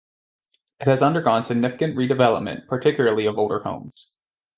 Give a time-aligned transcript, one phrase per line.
[0.79, 4.11] It has undergone significant redevelopment, particularly of older homes.